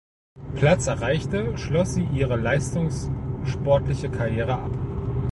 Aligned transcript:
Platz 0.55 0.87
erreichte, 0.87 1.55
schloss 1.59 1.93
sie 1.93 2.09
ihre 2.11 2.35
leistungssportliche 2.35 4.09
Karriere 4.09 4.57
ab. 4.57 4.71